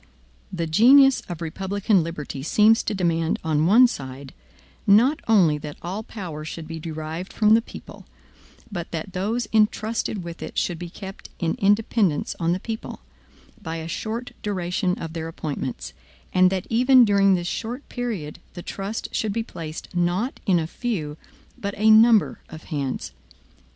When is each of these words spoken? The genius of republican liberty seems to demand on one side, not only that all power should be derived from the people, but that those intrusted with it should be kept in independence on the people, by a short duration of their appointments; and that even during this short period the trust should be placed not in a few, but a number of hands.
The 0.51 0.65
genius 0.65 1.21
of 1.29 1.43
republican 1.43 2.01
liberty 2.01 2.41
seems 2.41 2.81
to 2.81 2.95
demand 2.95 3.37
on 3.43 3.67
one 3.67 3.85
side, 3.85 4.33
not 4.87 5.19
only 5.27 5.59
that 5.59 5.77
all 5.83 6.01
power 6.01 6.43
should 6.43 6.67
be 6.67 6.79
derived 6.79 7.31
from 7.31 7.53
the 7.53 7.61
people, 7.61 8.07
but 8.71 8.89
that 8.89 9.13
those 9.13 9.45
intrusted 9.51 10.23
with 10.23 10.41
it 10.41 10.57
should 10.57 10.79
be 10.79 10.89
kept 10.89 11.29
in 11.37 11.53
independence 11.59 12.35
on 12.39 12.51
the 12.51 12.59
people, 12.59 13.01
by 13.61 13.75
a 13.75 13.87
short 13.87 14.31
duration 14.41 14.97
of 14.97 15.13
their 15.13 15.27
appointments; 15.27 15.93
and 16.33 16.49
that 16.49 16.65
even 16.67 17.05
during 17.05 17.35
this 17.35 17.45
short 17.45 17.87
period 17.87 18.39
the 18.55 18.63
trust 18.63 19.07
should 19.13 19.31
be 19.33 19.43
placed 19.43 19.95
not 19.95 20.39
in 20.47 20.57
a 20.57 20.65
few, 20.65 21.15
but 21.59 21.75
a 21.77 21.91
number 21.91 22.39
of 22.49 22.63
hands. 22.73 23.11